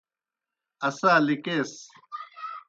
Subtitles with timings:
[0.87, 1.71] اسا لِکَیس۔